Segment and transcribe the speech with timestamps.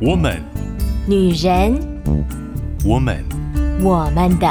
[0.00, 0.40] 我们，
[1.08, 1.76] 女人，
[2.84, 3.24] 我们，
[3.82, 4.48] 我们的。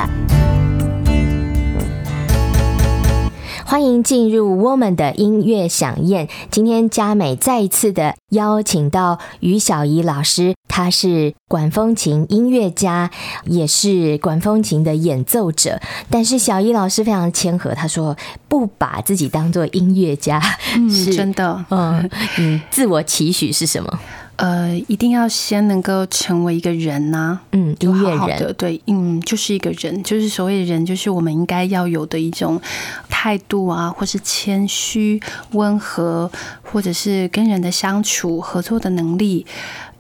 [3.64, 6.28] 欢迎进入我们的音乐响宴。
[6.52, 13.10] 今天佳美再一次的邀请到于小怡老师，她是管风琴音乐家，
[13.46, 15.80] 也是管风琴的演奏者。
[16.10, 18.18] 但是小怡老师非常谦和，她说
[18.50, 20.42] 不把自己当做音乐家，
[20.76, 23.98] 嗯，是真的，嗯，你自我期许是什么？
[24.38, 32.62] 呃，一定要先能够成为一个人呐、啊，嗯，音乐人好好的，对，嗯，就是一个人，就是所谓的人，就是我们应该要有的一种
[33.10, 35.20] 态度啊，或是谦虚、
[35.54, 39.46] 温和，或者是跟人的相处、合作的能力。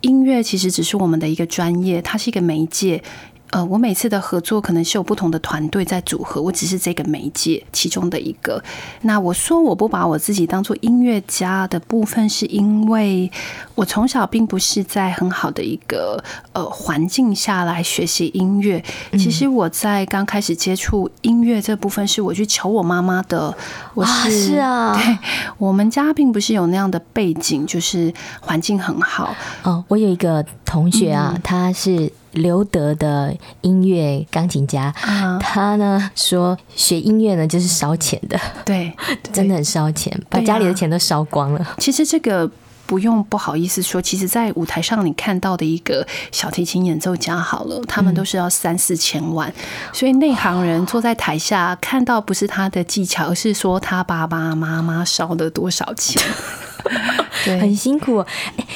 [0.01, 3.03] 音乐其实只是我们的一个专业，它是一个媒介。
[3.51, 8.61] 呃，我每次的合作可能是有不同的团队在组合，我只是这个媒介其中的一个。
[9.03, 13.31] 那我说我不把我自己当做音乐家的部分，是因为
[13.73, 18.83] 我从小并不是在很好的一个呃环境下来学习音乐。
[19.13, 23.55] 其实我在刚开始接触音乐这部分，是我去求我妈妈的。
[23.93, 25.17] 我是、啊，是啊，对，
[25.57, 29.33] 我们家并不是有那样的背景，就是环境很好。
[29.63, 32.11] 哦，我有一个同学啊，嗯、他是。
[32.33, 38.93] 留德的音乐钢琴家，嗯、他呢说学音乐呢就是烧钱的，对，
[39.33, 41.75] 真的很烧钱，把家里的钱都烧光了。
[41.77, 42.49] 其实这个
[42.85, 49.53] 不用不好意思说，其实，在舞台上你看到的一个小提琴演奏家，好了，他们都是要三四千万，嗯、
[49.93, 56.21] 所以内行人坐在台下看到不是他的技巧，而是说他爸爸妈妈烧了多少钱。
[57.45, 58.23] 对，很辛苦。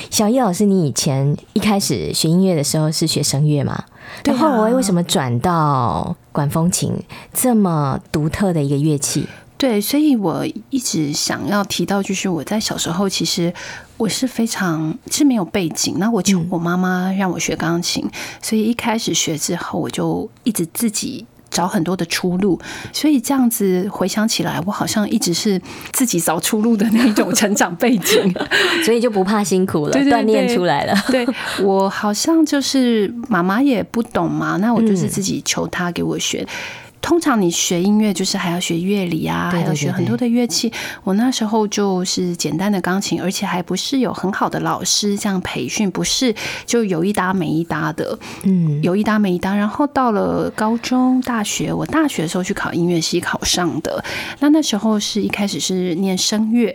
[0.10, 3.84] 小叶老师，你以前一开始学音乐的时候是学声乐吗？
[4.24, 6.94] 对、啊，后来为什么转到管风琴
[7.34, 9.28] 这么独特的一个乐器？
[9.58, 13.54] 对，所以我一直想要提到，就是我在小时候其实
[13.98, 21.26] 我是非常是没有背景，那我求我妈妈让我学钢琴，嗯、所以一开始学之后，我就一直自己。
[21.52, 22.60] 找很多的出路，
[22.92, 28.34] 所以这样子回想起来，我好像一直是自己找出路的那种成长背景，
[28.84, 30.96] 所以就不怕辛苦了，锻炼出来了。
[31.10, 31.28] 对，
[31.62, 36.42] 我好像就是妈妈也不懂嘛，那我就是自己求她给我学。
[36.42, 36.48] 嗯
[37.02, 40.72] 通常你学音乐就是还要学乐理啊，还要学很多的乐器。
[41.04, 46.34] 我那时候就是简单的钢琴，而且还不是有很好的老师这样培训，不是
[46.66, 49.56] 就有一搭没一搭的，嗯，有一搭没一搭。
[49.56, 54.04] 然后到了高中、大学，我大学的时候去考音乐系考上的。
[54.40, 56.74] 那那时候是一开始是念声乐，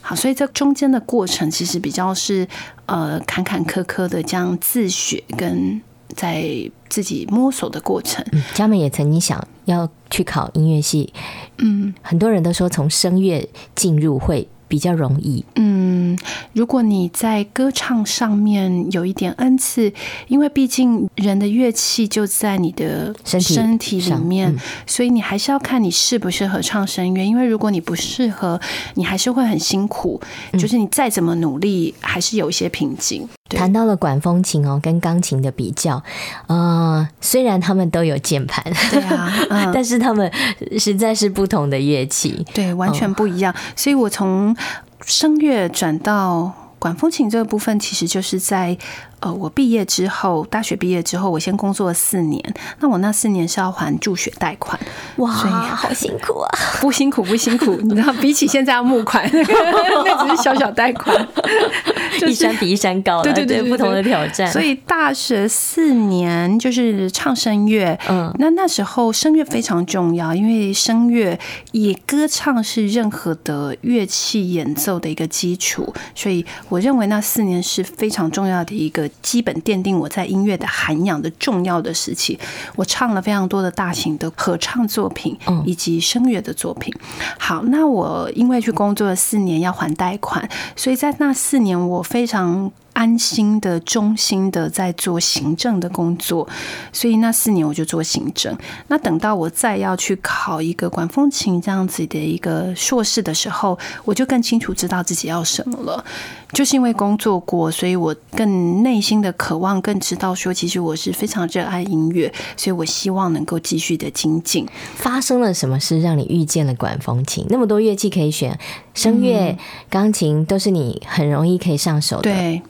[0.00, 2.46] 好，所以这中间的过程其实比较是
[2.86, 5.82] 呃坎坎坷坷的这样自学跟。
[6.14, 6.44] 在
[6.88, 11.12] 自己摸索的过程，嗯，佳美也曾经想要去考音乐系，
[11.58, 16.18] 嗯，很多人都说从声乐进入会比较容易，嗯，
[16.52, 19.92] 如果你在歌唱上面有一点恩赐，
[20.28, 27.24] 因为毕竟人的乐器就在你的身体里面，嗯、所以你还是要看你适不适合唱声乐。
[27.24, 28.60] 因为如果你不适合，
[28.94, 30.20] 你还是会很辛苦，
[30.58, 33.28] 就是你再怎么努力，还是有一些瓶颈。
[33.50, 36.02] 谈到了管风琴哦，跟钢琴的比较，
[36.46, 40.30] 呃，虽然他们都有键盘，对啊， 嗯、但是他们
[40.78, 43.54] 实在是不同的乐器，对，完全不一样。
[43.76, 44.56] 所以我从
[45.04, 48.76] 声乐转到管风琴这个部分，其实就是在。
[49.24, 52.54] 呃，我毕业之后，大学毕业之后，我先工作了四年。
[52.80, 54.78] 那我那四年是要还助学贷款，
[55.16, 56.48] 哇，好辛苦啊！
[56.82, 57.74] 不辛苦，不辛苦。
[57.76, 61.26] 你知道，比起现在要募款， 那只是小小贷款，
[62.20, 64.52] 就是、一山比一山高，对对对，对，不同的挑战。
[64.52, 71.38] 所以大学四年就是唱声乐，嗯，那那时候声乐非常重要，因为声乐
[71.72, 79.08] 以歌唱是任何的乐器演奏的一个基础，所以我认为那四年是非常重要的一个。
[79.22, 82.38] 基本奠定我在音乐的涵养的重要的时期，
[82.76, 86.94] 我唱了非常多的大型的合唱作品，以及声乐的作品。
[87.38, 92.70] 好，那我因为去工作了四年要还贷款，所以在那四年我非常。
[92.94, 96.48] 安心的、忠心的在做行政的工作，
[96.92, 98.56] 所以那四年我就做行政。
[98.88, 106.04] 那等到我再要去考一个管风琴这样子的一个硕士的时候，我就更清楚知道自己要什么了。
[106.52, 114.64] 就是因为工作过，所以我更内心的渴望，更知道说，其实我是非常热爱音乐，所以我希望能够继续的精进。
[114.94, 117.44] 发生了什么事让你遇见了管风琴？
[117.48, 118.56] 那么多乐器可以选，
[118.94, 119.58] 声乐、
[119.90, 122.22] 钢琴都是你很容易可以上手的。
[122.22, 122.62] 对。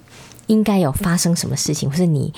[0.47, 2.33] 应该有发生什么事情，或是你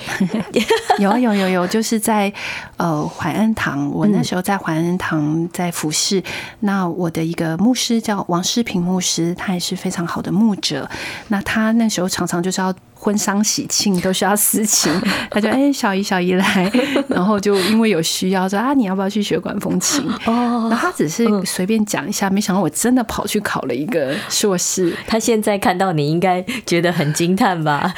[0.99, 2.31] 有有有有，就是在
[2.77, 6.23] 呃怀恩堂，我那时候在怀恩堂在服侍，
[6.61, 10.89] 那我的一个牧师叫王世平牧师，他也是非常好的牧者，
[11.27, 14.91] 那他那时候常常就是要婚丧喜庆都需要司琴，
[15.31, 16.71] 他就哎、欸、小姨小姨来，
[17.07, 20.03] 然后就因为有需要说啊，你要不要去学管风琴？
[20.25, 24.93] 哦，然后他只是随便讲一下，没想到我真的跑去考了一个硕士。
[25.07, 27.93] 他现在看到你应该觉得很惊叹吧？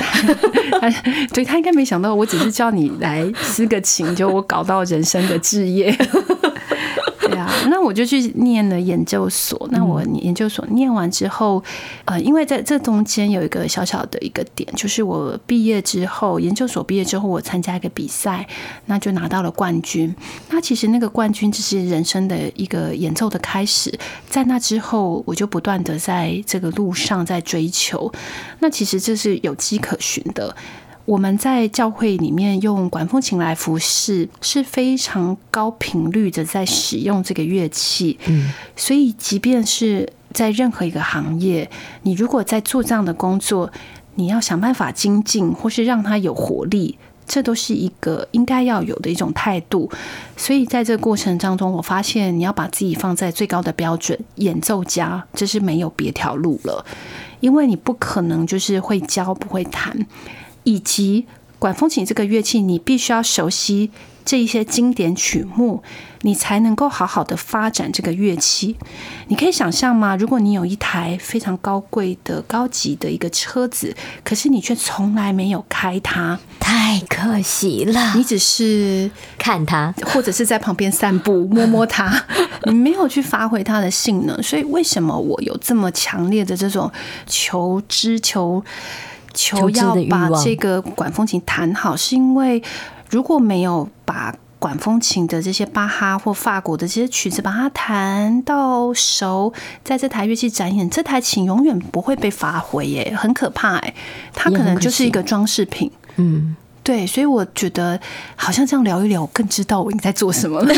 [1.34, 5.96] 对，他应该没想到，我只是叫你来司个琴，就我搞到人生的志业。
[7.70, 9.68] 那我就去念了研究所。
[9.72, 11.64] 那我研究所念完之后，
[12.06, 18.48] 呃，因为在这中间有一个小小的一个点，就是我毕业之后，研究所毕业之后，我参加一个比赛，
[18.86, 20.14] 那就拿到了冠军。
[20.50, 23.98] 那其实那个冠军只是人生的一个演奏的开始，
[24.30, 28.12] 在那之后，我就不断的在这个路上在追求。
[28.60, 30.56] 那其实这是有迹可循的。
[31.10, 38.20] 我们在教会里面用管风琴来服侍，是非常高频率的在使用这个乐器。
[38.28, 41.68] 嗯，所以即便是在任何一个行业，
[42.04, 43.72] 你如果在做这样的工作，
[44.14, 49.90] 你要想办法精进，或是让它有活力，这都是一个应该要有的一种态度。
[50.38, 56.86] 所以在这个过程当中，我发现你要把自己放在最高的标准，演奏家，这是没有别条路了，
[57.40, 60.06] 因为你不可能就是会教不会弹。
[60.70, 61.26] 以及
[61.58, 63.90] 管风琴这个乐器，你必须要熟悉
[64.24, 65.82] 这一些经典曲目，
[66.22, 68.76] 你才能够好好的发展这个乐器。
[69.30, 70.16] 你可以想象吗？
[70.16, 78.14] 如果你有一台非常高贵的、高级的一个车子，可是你却从来没有开它，太可惜了。
[78.16, 82.26] 你只是看它，或者是在旁边散步，摸摸它，
[82.70, 84.42] 你没有去发挥它的性能。
[84.44, 86.92] 所以，为什么我有这么强烈的这种
[87.26, 88.64] 求知求？
[89.40, 92.62] 求要把这个管风琴弹好，是因为
[93.10, 103.94] 如果没有把管风琴的这些巴哈或法国的这些曲子把它弹到熟，在这台乐器展演，这台琴永远不会被发挥耶，很可怕哎，
[104.34, 105.90] 它可能就是一个装饰品。
[106.18, 106.58] 嗯。
[106.90, 108.00] 对，所以我觉得
[108.36, 110.74] 好像这样聊一聊，我更知道我应该在做什么了。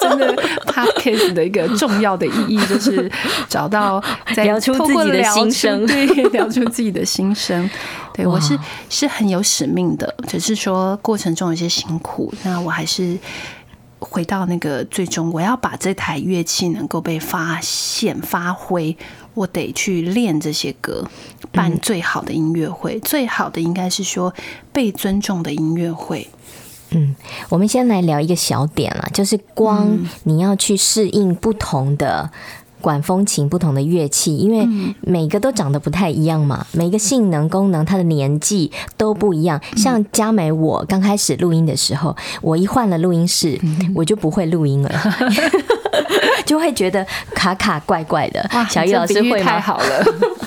[0.00, 3.12] 真的， Podcast 的一个重要的意义就是
[3.46, 4.02] 找到
[4.34, 7.68] 在聊出自己的心声，对，聊出自己的心声。
[8.14, 8.58] 对，我是
[8.88, 13.18] 是很有使命的，只是说过程中有些辛苦，那我还是。
[14.04, 18.96] 回到那个最终，我要把这台乐器能够被发现、发挥，
[19.34, 21.04] 我得去练这些歌，
[21.50, 23.00] 办最好的音乐会。
[23.00, 24.32] 最好的应该是说
[24.72, 26.28] 被尊重的音乐会。
[26.90, 27.16] 嗯，
[27.48, 32.30] 我们先来聊一个小点啦，就是光你要去适应不同的。
[32.84, 34.68] 管风琴不同的乐器，因为
[35.00, 39.58] 每个都长得不太一样嘛，每个性能、功能，它的年纪都不一样。
[39.74, 43.58] 像佳美，我刚开始录音的时候，我一换了录音室，
[43.94, 44.90] 我就不会录音了，
[46.44, 48.46] 就会觉得卡卡怪怪的。
[48.68, 49.40] 小艺老师会？
[49.40, 50.04] 太好了，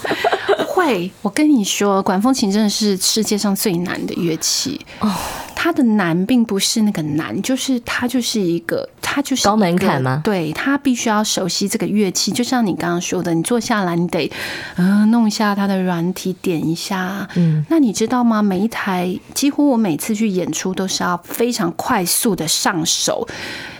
[0.70, 1.10] 会。
[1.24, 5.12] 我跟你说，管风琴真的是世界上最难的乐器哦。
[5.60, 10.22] 它的难并不是那个难，就是它就是一个，它就是高门槛吗？
[10.24, 14.32] 对，它必须要熟悉这个乐器，就像你刚刚说的，你坐下来，你得
[14.76, 17.28] 嗯、呃、弄一下它的软体，点一下。
[17.34, 18.40] 嗯，那你知道吗？
[18.40, 23.28] 每一台几乎我每次去演出都是要非常快速的上手，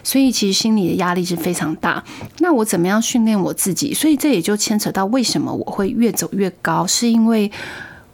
[0.04, 2.04] 所以其实心理的压力是非常大。
[2.40, 3.94] 那我怎么样训练我自己？
[3.94, 7.52] 所以这也就牵扯到为什么我会越走越高，是因为。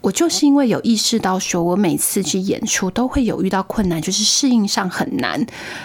[0.04, 5.44] 我就是因为有意识到说，我每次去演出都会有遇到困难，就是适应上很难。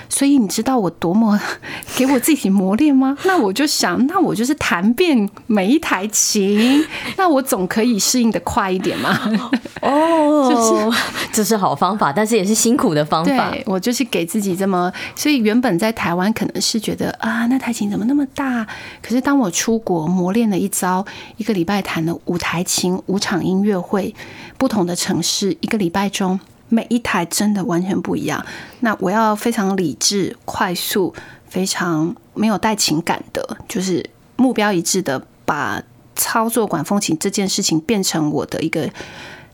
[0.09, 1.40] 所以你知道我多么
[1.97, 3.16] 给我自己磨练吗？
[3.23, 6.85] 那我就想，那我就是弹遍每一台琴，
[7.16, 9.16] 那我总可以适应的快一点嘛。
[9.83, 10.99] 哦，就是
[11.33, 13.50] 这是好方法，但是也是辛苦的方法。
[13.52, 18.66] 对，我就是给自己这么，所以原本在台湾可能是觉得啊，那台琴怎么那么大？
[19.00, 24.08] 可是当我出国磨练了一招，一个礼拜弹了五台琴，五场音乐会。
[24.57, 26.38] 不同的城市，一个礼拜中
[26.69, 28.45] 每一台真的完全不一样。
[28.81, 31.15] 那我要非常理智、快速、
[31.49, 34.05] 非常没有带情感的，就是
[34.37, 35.83] 目标一致的，把
[36.15, 38.88] 操作管风琴这件事情变成我的一个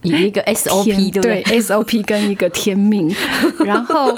[0.02, 3.14] 以一个 SOP，对，对 SOP 跟一个天命。
[3.58, 4.14] 然后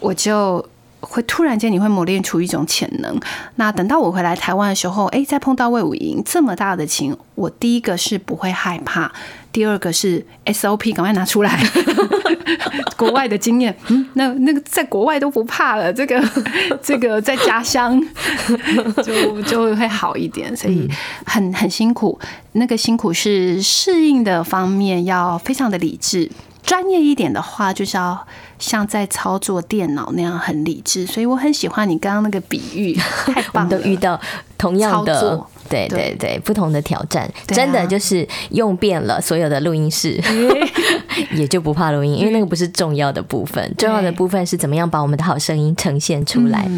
[0.00, 0.64] 我就
[1.00, 3.18] 会突然间，你会磨练出一种潜能。
[3.56, 9.12] 那等到我回来台湾的时候，哎，再碰到魏武营这么大的琴，我第一个是不会害怕。
[9.58, 11.60] 第二个是 SOP，赶快拿出来。
[12.96, 16.22] 国外的经验，嗯，那那个在国外都不怕了，这个
[16.80, 18.00] 这个在家乡
[19.02, 20.88] 就就会好一点，所以
[21.26, 22.16] 很很辛苦。
[22.52, 26.30] 那个辛苦是适应的方面要非常的理智，
[26.62, 28.24] 专业一点的话就是要
[28.60, 31.04] 像在操作电脑那样很理智。
[31.04, 33.76] 所以我很喜欢你刚刚那个比喻，太棒了。
[33.76, 34.20] 都遇到
[34.56, 36.14] 同样的对对。
[36.18, 40.20] 对，不同的挑战，真的就是用遍了所有的录音室，
[41.36, 46.68] 也就不怕录音，因为那个不是重要的部分，重要的部分是怎么样把我们的好声音呈现出来。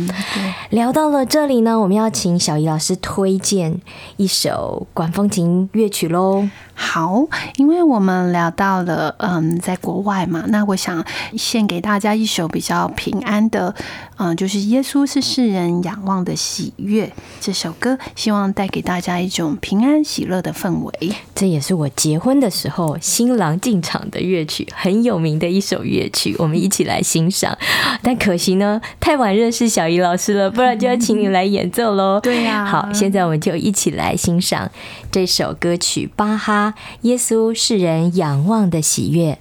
[0.71, 3.81] 聊到了这里呢，我们要请小怡老师推荐
[4.17, 6.49] 一首管风琴乐曲喽。
[6.75, 11.05] 好，因为我们聊到了嗯，在国外嘛，那我想
[11.37, 13.75] 献给大家一首比较平安的，
[14.17, 17.07] 嗯，就是《耶稣是世人仰望的喜悦》
[17.39, 21.15] 这首歌，希望带给大家一种平安喜乐的氛围。
[21.35, 27.59] 这也是我结婚的时候新郎进场的乐曲，很有名的一首乐曲，我们一起来欣赏。
[28.03, 32.21] 但可惜呢，太晚认识小怡老师了，不然就要请你来演奏喽。
[32.21, 34.71] 对呀，好，现在我们就一起来欣赏
[35.11, 36.75] 这首歌曲，巴哈。
[37.03, 39.39] 耶稣是人仰望的喜悦。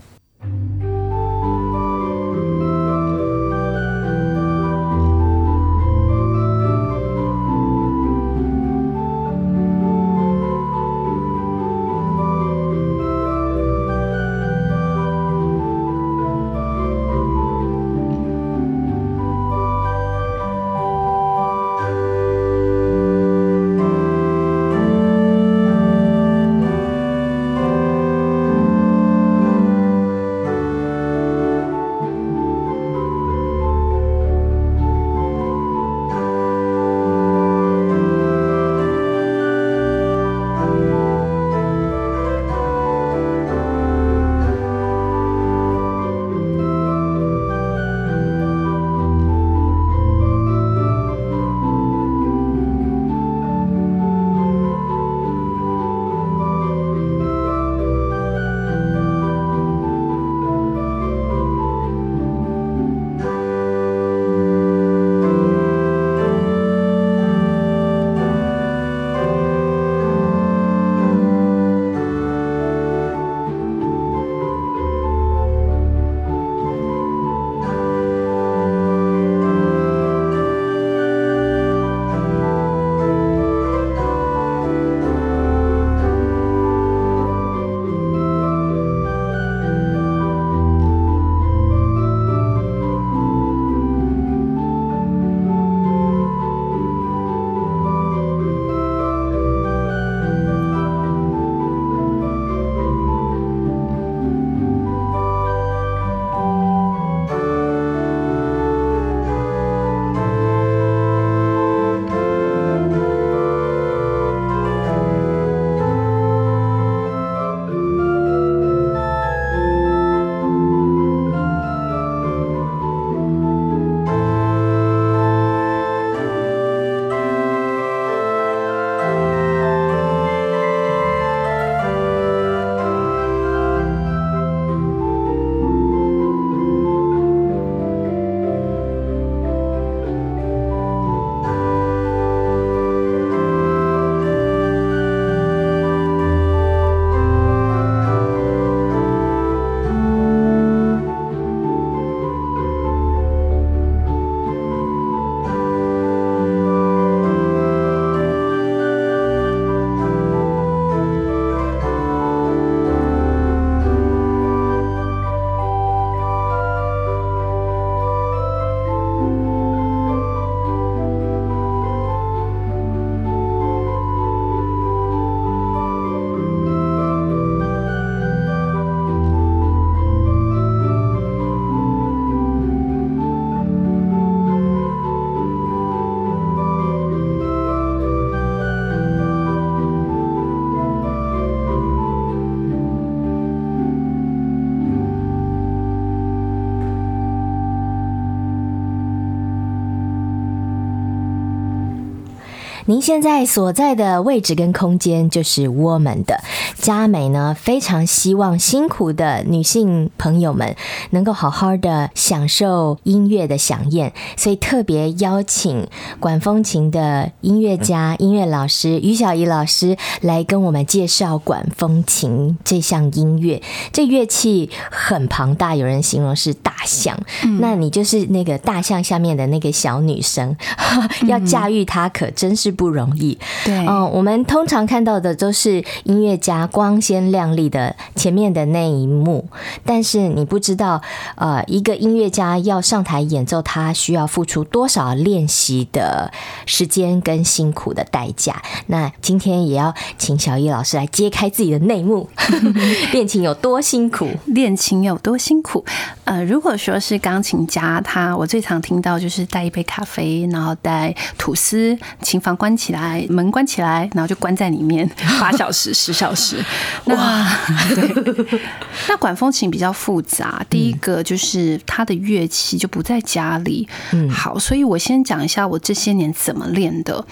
[202.89, 206.41] 您现在所在的位置跟空间就是我们的
[206.79, 210.75] 佳美呢，非常希望辛苦的女性朋友们
[211.11, 215.87] 能够好好的享受音乐的响宴，所以特别邀请
[216.19, 223.61] 管风琴的音乐家、音乐老师于小怡老师来跟我们介绍管风琴这项音乐。
[223.93, 227.15] 这乐器很庞大，有人形容是大象，
[227.59, 230.57] 那你就是那个大象下面的那个小女生，
[231.29, 232.78] 要驾驭它可真是。
[232.79, 233.37] 不容易。
[233.65, 239.49] 对，嗯、呃，我们通常看到的都是音乐家光鲜亮丽的前面的那一幕，
[239.83, 241.01] 但是你不知道，
[241.35, 246.31] 呃，一个音乐家要上台演奏，他需要付出多少练习的
[246.65, 248.61] 时间跟辛苦的代价。
[248.85, 252.29] 那今天也要请小易老师来揭开自己的内幕，
[253.11, 254.29] 练琴有多辛苦？
[254.45, 255.83] 练琴有多辛苦？
[256.23, 265.09] 呃，如果说是钢琴家，他我最常听到就是带一杯咖啡，然后带吐司，琴房关起来，门关起来，然后就关在里面
[265.39, 266.63] 八小时、十小时。
[267.05, 267.47] 哇，
[267.95, 268.59] 对。
[269.07, 273.87] 那管风琴比较复杂，第一个就是它的乐器就不在家里。
[274.11, 277.25] 嗯，好，所以我先讲一下我这些年怎么练的。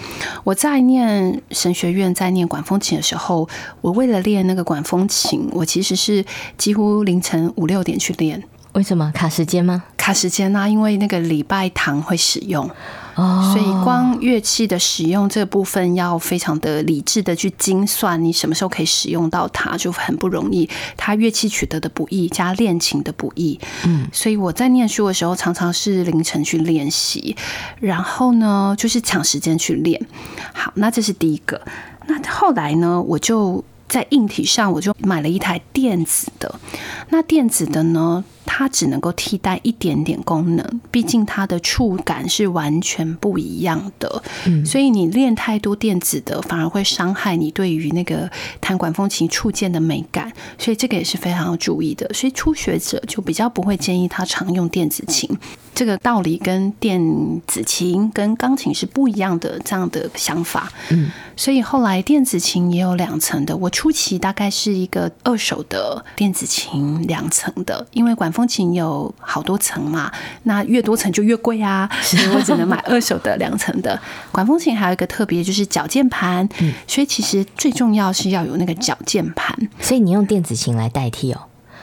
[0.44, 3.48] 我在念神学院，在念管风琴的时候，
[3.80, 6.24] 我为了练那个管风琴，我其实是
[6.56, 8.42] 几乎凌晨五六点去练。
[8.72, 9.82] 为什么卡时间吗？
[9.96, 12.70] 卡时间啊，因为那个礼拜堂会使用。
[13.16, 20.70] 哦，所以光乐器的使用这部分要非常的理智的去精算，你什么时候可以使用到它，就很不容易。
[20.96, 27.36] 它乐器取得的不易，加练琴的不易，嗯，所以我在念书的时候常常是凌晨去练习，
[27.80, 30.00] 然后呢就是抢时间去练。
[30.52, 31.60] 好，那这是第一个。
[32.06, 36.54] 那后来呢，我就在硬体上我就买了一台电子的。
[37.08, 44.22] 那电子的呢，它只能够替代一点点功能，毕竟它的触感是完全不一样的。
[44.46, 48.28] 嗯，所以你练太多电子的，反而会伤害你对于那个
[48.58, 50.32] 弹管风琴触键的美感。
[50.56, 52.10] 所以这个也是非常要注意的。
[52.14, 55.28] 所以初学者就比较不会建议他常用电子琴。
[55.74, 57.00] 这个道理跟电
[57.46, 60.72] 子琴跟钢琴是不一样的，这样的想法。
[60.88, 63.56] 嗯，所以后来电子琴也有两层的。
[63.56, 70.12] 我初期大概是一个二手的电子琴两层的，因为管风琴有好多层嘛，
[70.44, 74.00] 那越多层就越贵啊，所以我只能买二手的两层的。
[74.30, 76.48] 管风琴还有一个特别就是脚键盘，
[76.86, 79.52] 所以其实最重要是要有那个脚键盘。
[79.80, 81.40] 所以你用电子琴来代替哦。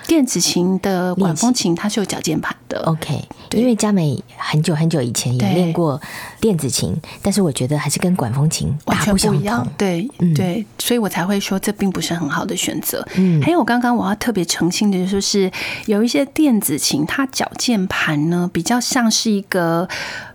[0.07, 3.23] 电子琴的管风琴它是有脚键盘的，OK。
[3.51, 5.99] 因为佳美很久很久以前也练过
[6.41, 9.65] 电子琴，但是我觉得还是跟管风琴完全不一样。
[9.77, 13.07] 对，对，所以我才会说这并不是很好的选择。
[13.15, 15.49] 嗯，还有我刚刚我要特别澄清的就是，
[15.85, 19.87] 有一些电子琴它脚键盘呢比较像是一个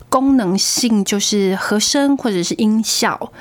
[0.09, 3.33] 功能性，就是和声或者是音效，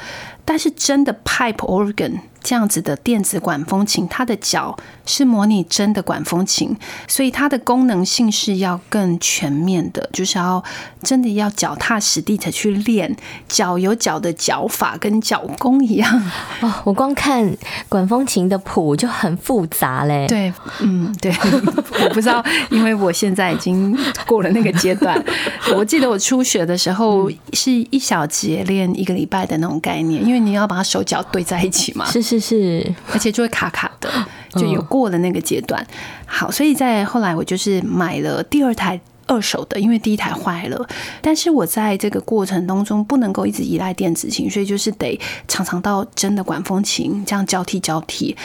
[0.44, 2.20] 但是真的 pipe organ。
[2.42, 6.76] 这样子的电子管风琴，它的脚是模拟真的管风琴，
[7.08, 10.64] 所以它的功能性是要更全面的，就是要
[11.04, 13.14] 真的要脚踏实地的去练，
[13.48, 16.24] 脚有脚的脚法跟脚功一样。
[16.62, 17.54] 哦，我光看
[17.90, 20.26] 管风琴的谱就很复杂嘞。
[20.28, 21.32] 对，嗯，对，
[22.02, 25.22] 我不知道，因为我现在已经过了那个阶段。
[25.76, 32.06] 我记得我初学的时候是一小节练一个礼拜的那种概念，因为你要把它手脚对在一起嘛。
[32.06, 32.29] 是。
[32.29, 34.08] 是是是，而且就会卡卡的，
[34.52, 35.84] 就有过了那个阶段。
[36.28, 40.88] 好，所以在后来我就是买了第二台二手的，因为第一台坏了。
[41.22, 48.36] 但是我在这个过程当中不能够一直依赖电子琴，所以就是得常常到真的管风琴这样交替交替。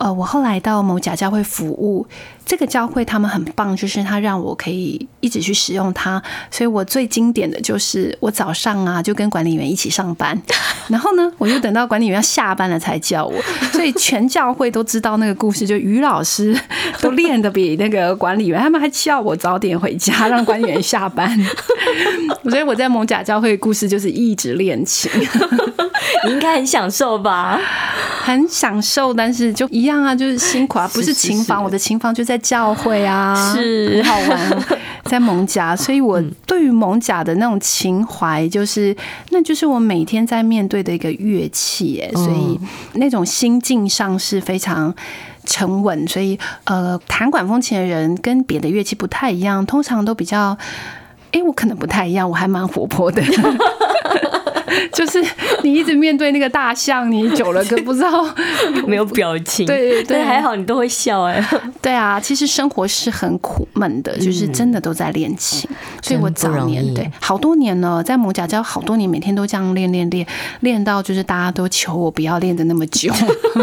[0.00, 2.06] 呃，我后来到某家教会服务。
[2.46, 10.36] 这个教会他们很棒，就是他让我可以一直去使用它，所以我最经典的就是我早上啊就跟管理员一起上班，
[10.88, 16.58] 然后呢我就等到管理员要下班了才叫我，所以全教会都知道那个故事，就于老师
[17.00, 21.38] 都练得比那个管理员，他们还叫我早点回家，让管理员下班，
[22.50, 25.08] 所以我在某甲教会的故事就是一直练琴，
[26.26, 27.60] 你应该很享受吧？
[28.24, 32.40] 很享受，但是就一样啊，就是辛苦啊，不是琴房，我的琴房就在。
[32.50, 34.64] 教会啊，是好玩，
[35.04, 38.96] 在艋舺， 所以我对于蒙甲的那种情怀，就是
[39.28, 42.58] 那就是我每天在面对的一个乐器，哎，所以
[42.94, 44.92] 那种心境上是非常
[45.44, 46.08] 沉稳。
[46.08, 50.56] 所以，呃，弹管风琴的人跟别的乐器不太一样，通常都比较，
[51.30, 53.22] 哎，我可能不太一样，我还蛮活泼的。
[54.92, 55.22] 就是
[55.62, 58.24] 你一直面对那个大象，你久了跟不知道
[58.86, 59.66] 没有表情。
[59.66, 61.44] 对对对，还好你都会笑哎。
[61.82, 65.68] 对啊，其实生活是很苦闷的，就是真的都在练琴。
[66.02, 70.26] 所以我早年对好多年了，在艋舺教好多年，每天都这样练练练，
[70.60, 73.12] 练到就是大家都求我不要练的那么久。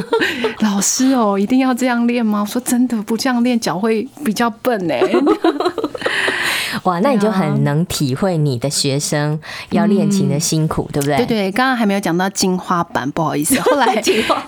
[0.61, 2.41] 老师哦，一定要这样练吗？
[2.41, 5.01] 我说真的，不这样练脚会比较笨哎。
[6.83, 9.39] 哇，那你就很能体会你的学生
[9.69, 11.17] 要练琴的辛苦，嗯、对不对？
[11.17, 13.59] 对对，刚刚还没有讲到进化版，不好意思。
[13.61, 14.01] 后来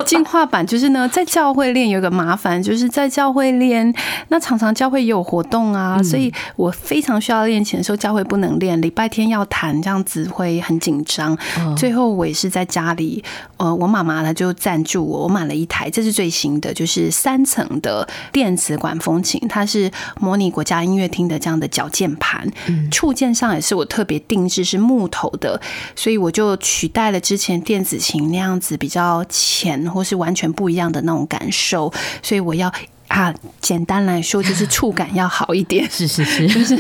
[0.06, 3.94] 进化版就是呢，在教会练有个麻烦，就是在教会练，
[4.30, 11.34] 那常常教会也有活动啊，嗯、所以我非常需要练琴的时候，教会不能练，礼拜天要弹，这样子会很紧张。
[11.58, 13.24] 哦、最后我也是在家里，
[13.58, 22.48] 呃，我妈妈她就赞助我，我买了一台，这是最新的，就是三层的电子管风琴，它是模拟国家音乐厅的这样的脚键盘，
[22.90, 25.60] 触键上也是我特别定制，是木头的，
[25.96, 31.92] 所以我就取代了之前电子琴那样子比较浅或是完全不一样的那种感受，
[32.24, 32.72] 所以我要。
[33.10, 36.78] 啊，简单来说就是触感要好一点， 是是是，就是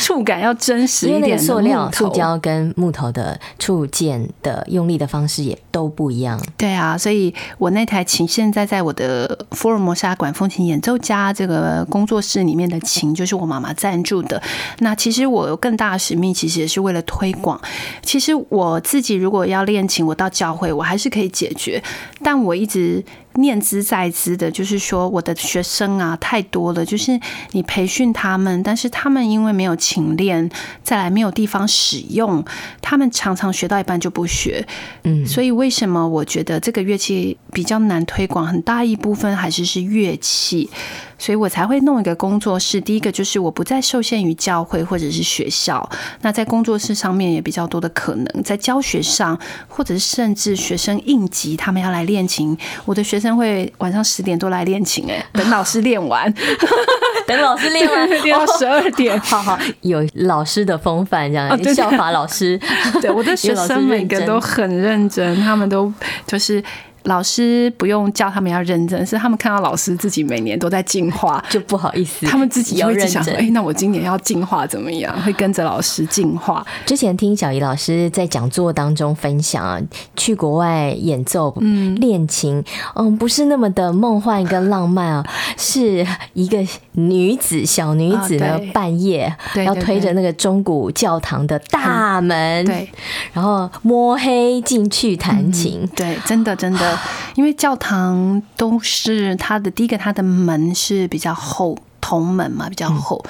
[0.00, 1.38] 触感要真实一点。
[1.38, 6.40] 塑料、塑胶跟木头的触键的用力的方式也都不一样。
[6.56, 14.42] 对啊，所以我那台琴现在在我的福尔摩沙管风琴演奏家这个工作室里面的琴，就是我妈妈赞助的。
[14.78, 17.60] 那其实我有更大的使命，其实也是为了推广。
[18.02, 21.82] 其实我自己如果要练琴，我到教会我还是可以解决，
[22.22, 23.04] 但我一直。
[23.36, 27.18] 念兹在兹的，就是说我的学生啊太多了，就是
[27.52, 30.50] 你培训他们，但是他们因为没有勤练，
[30.82, 32.44] 再来没有地方使用，
[32.80, 34.66] 他们常常学到一半就不学。
[35.04, 38.46] 嗯，所以为什么我觉得这个乐器比较难推广？
[38.46, 40.70] 很大一部分还是是乐器。
[41.18, 42.78] 所以我才会弄一个工作室。
[42.78, 45.88] 第一个就是我不再受限于教会或者是学校，
[46.20, 56.30] 那在工作室上面也比较多的可能，在教学上，或者是甚至学生应急，他们要来练琴，我的学生会晚上十点多来练琴，哎， 等老师练完，
[57.26, 62.60] 等老师练完 练到十二点，好好有老师的风范，这样效法老师。
[63.00, 65.90] 对，我的学生每个都很认真，他们都
[66.26, 66.62] 就是。
[67.06, 72.26] 老师不用叫他们要认真，是他们看到老师自己每年都在进化，就不好意思。
[72.26, 73.34] 他们自己要认真。
[73.36, 75.16] 哎，那我今年要进化怎么样？
[75.22, 76.66] 会跟着老师进化。
[76.84, 79.80] 之前听小怡老师在讲座当中分享啊，
[80.16, 82.62] 去国外演奏、嗯，练琴，
[82.96, 85.24] 嗯，不是那么的梦幻跟浪漫啊，
[85.56, 86.58] 是一个
[86.92, 89.32] 女子小女子呢，半夜
[89.64, 92.90] 要推着那个中古教堂的大门，对，
[93.32, 96.95] 然后摸黑进去弹琴，对，真的真的。
[97.34, 103.24] 因为教堂都是它的第一个，它的门是比较厚，铜门嘛，比较厚。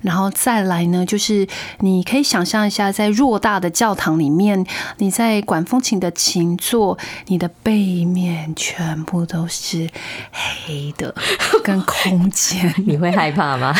[0.00, 1.46] 然后再来呢，就是
[1.80, 4.64] 你可以想象一下，在偌大的教堂里面，
[4.98, 9.88] 你在管风琴的琴座，你的背面全部都是
[10.66, 11.14] 黑的，
[11.62, 13.74] 跟空间， 你会害怕吗？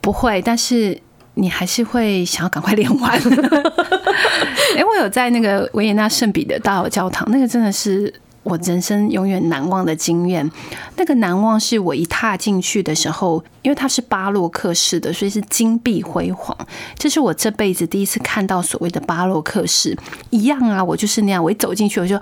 [0.00, 1.00] 不会，但是
[1.38, 3.12] 你还是会想要赶快练完。
[4.76, 10.50] 哎，我有在那个维也纳圣彼得大教教堂，那个真的是我人生永远难忘的经验。
[10.96, 16.56] 那个难忘是我一踏进去的时候，因为它是巴洛克式的，所以是金碧辉煌。
[16.98, 19.96] 这是我这辈子第一次看到所谓的巴洛克式。
[20.30, 22.18] 一样啊，我就是那样，我一走进去我就。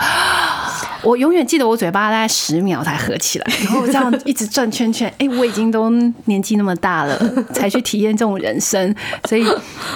[1.02, 5.12] 我永远记得我嘴巴大概十秒才合起来，然后这样一直转圈圈。
[5.18, 5.90] 哎，我已经都
[6.24, 7.18] 年纪那么大了，
[7.52, 8.94] 才去体验这种人生，
[9.28, 9.46] 所以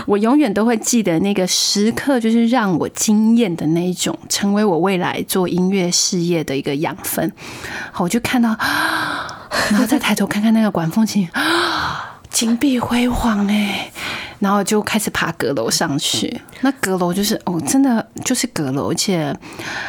[0.07, 7.33] 我永远都会记得那个时刻，就是让我惊艳的那一种，成为我未来做音乐事业的一个养分。
[7.93, 8.57] 好，我就看到，
[9.71, 11.29] 然后再抬头看看那个管风琴，
[12.31, 13.91] 金碧辉煌哎。
[14.41, 19.35] 然后就开始爬阁楼上去，那阁楼就是哦，真的就是阁楼，而且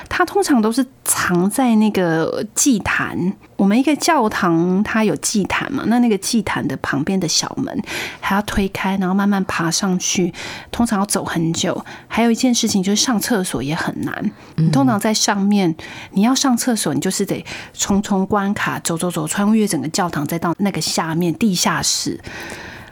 [0.08, 3.34] 它通常都是藏在那个祭坛。
[3.56, 7.82] 我们一个教堂它有祭坛嘛，那那个祭坛的旁边的小门
[8.20, 10.34] 还要推开，然后慢慢爬上去，
[10.72, 11.86] 通常要走很久。
[12.08, 14.32] 还有一件事情就是上厕所也很难，
[14.74, 15.74] 通常在上面
[16.12, 22.20] 你要上厕所，你就是得重重关卡，走走走，穿越整个教堂，再到那个下面地下室。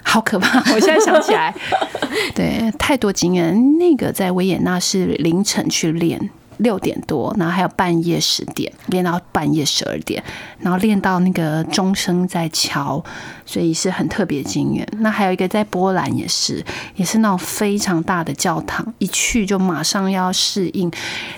[0.10, 0.60] 好可怕！
[0.74, 1.54] 我现在想起来，
[2.34, 3.78] 对，太多经验。
[3.78, 10.24] 那个在维也纳是凌晨去练，六点多，然后还有半夜十点练到半夜十二点，
[10.62, 13.04] 然后练到那个钟声在敲，
[13.45, 14.88] 所以是很特别经验。
[14.98, 20.91] 那还有一个在波兰也是，也是那种非常大的教堂，一去就马上要适应。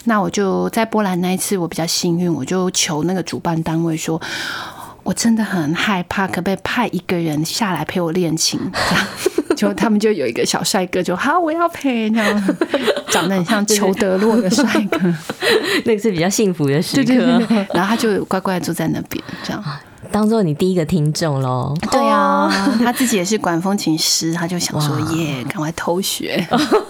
[0.06, 4.20] 那我就在波兰那一次，我比较幸运，我就求那个主办单位说。
[5.04, 8.60] 我真的很害怕，可不可以派一个人下来陪我练琴？
[8.72, 9.06] 这样，
[9.56, 12.58] 就他们就有一个小帅哥就，就好，我要陪，这样
[13.10, 15.00] 长得很像 裘德洛的帅哥，
[15.86, 17.04] 那个是比较幸福的时刻。
[17.04, 19.64] 对对对对，然后他就乖乖坐在那边，这样。
[20.12, 21.74] 当做你第一个听众喽？
[21.89, 22.50] 对、啊，
[22.84, 26.45] 他自己也是管风琴师，他就想说耶，赶快偷学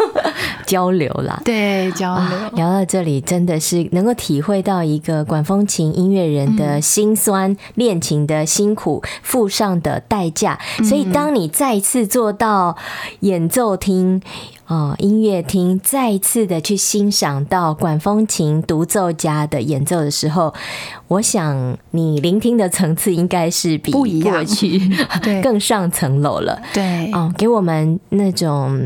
[0.66, 1.40] 交流啦。
[1.46, 2.26] 对，交流。
[2.54, 10.60] 聊到这里，真的是能够体会到一个管风琴音乐人的辛酸、练琴的辛苦、付上的代价。
[10.84, 12.76] 所以，当你再次做到
[13.22, 14.22] 演奏厅。
[14.72, 20.54] 哦，音乐厅再一次的去欣赏到管风琴独奏家的演奏的时候，
[21.10, 24.80] 我想你聆听的层次应该是比过去
[25.22, 26.58] 对更上层楼了。
[26.74, 28.80] 对，哦，给我们那种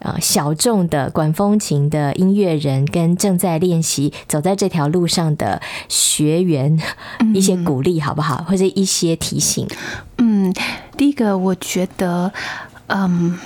[0.00, 6.76] 呃小众的管风琴的音乐人跟正在练习走在这条路上的学员
[7.32, 8.44] 一些鼓励好不好？
[8.48, 9.68] 或者一些提醒？
[10.18, 10.52] 嗯，
[10.96, 12.32] 第一个我觉得，
[12.88, 13.38] 嗯。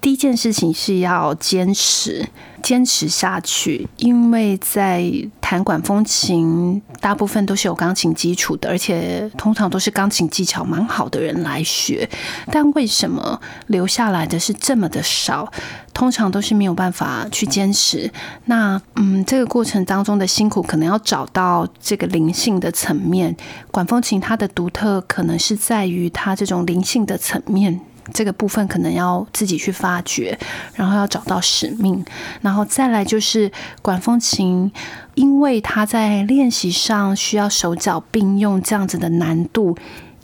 [0.00, 2.26] 第一件事情是要坚持，
[2.62, 5.04] 坚持下去，因为在
[5.40, 12.08] 弹管风琴，大部分都是有钢琴基础的，而且通常都是钢琴技巧蛮好的人来学。
[12.50, 15.52] 但为什么留下来的是这么的少？
[15.92, 18.10] 通常都是没有办法去坚持。
[18.46, 23.36] 那嗯，这个过程当中的辛苦，可能要找到这个灵性的层面。
[23.70, 27.80] 管风琴它的独特，可能是在于它这种灵性的层面。
[28.12, 30.38] 这个部分可能要自己去发掘，
[30.74, 32.04] 然后要找到使命，
[32.40, 33.50] 然后再来就是
[33.82, 34.70] 管风琴，
[35.14, 39.76] 因为他在练习上需要手脚并用，这样子的难度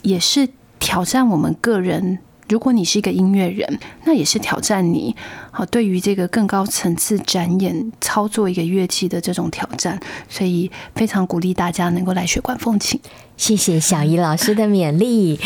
[0.03, 2.19] 也是挑战我们个人。
[2.49, 5.15] 如果你是一个音乐人，那也是挑战你。
[5.51, 13.01] 好，对于这个更高层次展演操作一个乐器的这种挑战，所以非常鼓励大家能够来学管风琴。
[13.37, 15.39] 谢谢小怡老师的勉励。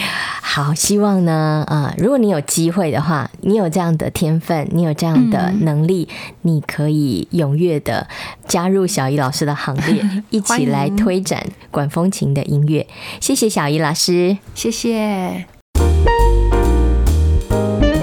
[0.43, 8.09] 好，希望呢，啊、呃，如果你有机会的话，你有这样的天分，你有这样的能力，嗯、你可以踊跃的
[8.47, 12.87] 加入小怡老师的行列， 一起来推展管风琴的音乐。
[13.21, 15.60] 谢谢小怡老师，谢谢。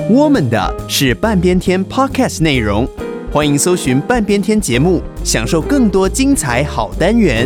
[0.09, 2.87] 我们的是半边天 Podcast 内容，
[3.29, 7.45] 欢迎搜寻半边天节目，享受更多精彩好单元。